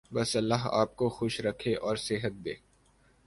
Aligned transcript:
بس 0.11 0.35
اللہ 0.35 0.63
آپ 0.63 0.95
کو 0.95 1.09
خوش 1.09 1.41
رکھے 1.41 1.75
اور 1.75 1.95
صحت 1.95 2.45
دے۔ 2.45 2.53